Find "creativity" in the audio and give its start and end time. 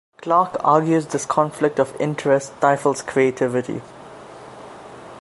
3.03-3.83